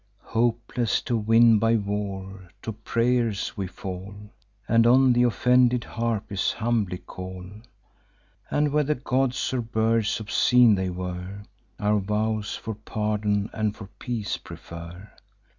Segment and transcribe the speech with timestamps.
[0.33, 4.15] Hopeless to win by war, to pray'rs we fall,
[4.67, 7.45] And on th' offended Harpies humbly call,
[8.49, 11.43] And whether gods or birds obscene they were,
[11.79, 15.11] Our vows for pardon and for peace prefer.